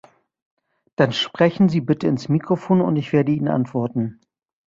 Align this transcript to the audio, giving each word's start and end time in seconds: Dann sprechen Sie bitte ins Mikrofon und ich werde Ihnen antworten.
Dann 0.95 1.11
sprechen 1.11 1.69
Sie 1.69 1.79
bitte 1.79 2.07
ins 2.07 2.27
Mikrofon 2.27 2.81
und 2.81 2.95
ich 2.95 3.13
werde 3.13 3.33
Ihnen 3.33 3.47
antworten. 3.49 4.19